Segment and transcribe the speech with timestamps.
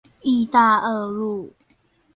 [0.23, 1.53] 義大二路